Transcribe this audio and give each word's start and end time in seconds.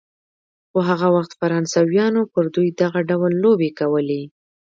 خو 0.69 0.77
هغه 0.89 1.07
وخت 1.15 1.31
فرانسویانو 1.39 2.21
پر 2.33 2.45
دوی 2.55 2.69
دغه 2.81 2.99
ډول 3.09 3.33
لوبې 3.43 3.69
کولې. 3.79 4.23